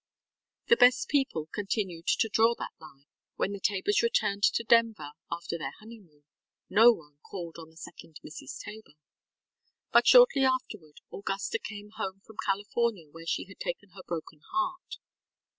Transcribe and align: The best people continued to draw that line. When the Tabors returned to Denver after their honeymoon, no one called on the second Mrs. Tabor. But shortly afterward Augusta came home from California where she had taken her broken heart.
The 0.65 0.77
best 0.77 1.09
people 1.09 1.45
continued 1.53 2.07
to 2.07 2.27
draw 2.27 2.55
that 2.55 2.71
line. 2.79 3.05
When 3.35 3.51
the 3.51 3.59
Tabors 3.59 4.01
returned 4.01 4.41
to 4.45 4.63
Denver 4.63 5.11
after 5.31 5.59
their 5.59 5.73
honeymoon, 5.79 6.23
no 6.67 6.91
one 6.91 7.19
called 7.21 7.57
on 7.59 7.69
the 7.69 7.77
second 7.77 8.19
Mrs. 8.25 8.57
Tabor. 8.65 8.97
But 9.91 10.07
shortly 10.07 10.43
afterward 10.43 11.01
Augusta 11.13 11.59
came 11.63 11.91
home 11.97 12.21
from 12.25 12.37
California 12.43 13.09
where 13.11 13.27
she 13.27 13.45
had 13.45 13.59
taken 13.59 13.89
her 13.91 14.01
broken 14.01 14.41
heart. 14.51 14.97